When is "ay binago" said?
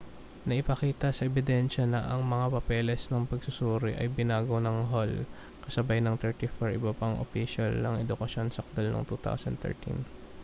3.95-4.57